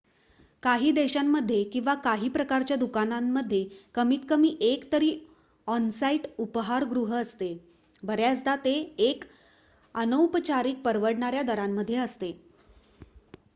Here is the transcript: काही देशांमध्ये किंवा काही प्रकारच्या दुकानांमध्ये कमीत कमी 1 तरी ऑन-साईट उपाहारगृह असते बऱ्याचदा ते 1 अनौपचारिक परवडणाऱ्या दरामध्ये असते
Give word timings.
काही 0.63 0.91
देशांमध्ये 0.91 1.63
किंवा 1.63 1.93
काही 1.95 2.29
प्रकारच्या 2.29 2.77
दुकानांमध्ये 2.77 3.63
कमीत 3.95 4.19
कमी 4.29 4.49
1 4.61 4.85
तरी 4.91 5.11
ऑन-साईट 5.67 6.25
उपाहारगृह 6.37 7.13
असते 7.15 7.53
बऱ्याचदा 8.03 8.55
ते 8.55 8.73
1 9.01 9.25
अनौपचारिक 9.95 10.81
परवडणाऱ्या 10.81 11.41
दरामध्ये 11.43 11.95
असते 11.97 12.31